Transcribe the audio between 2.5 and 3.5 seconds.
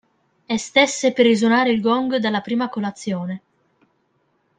colazione.